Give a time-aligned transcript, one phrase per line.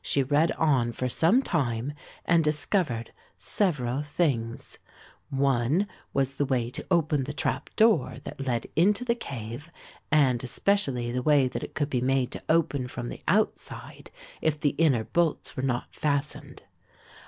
[0.00, 1.94] She read on for some time
[2.24, 4.78] and discovered several things,
[5.28, 9.72] one was the way to open the trap door that led into the cave
[10.08, 14.60] and especially the way that it could be made to open from the outside if
[14.60, 16.62] the inner bolts were not fastened.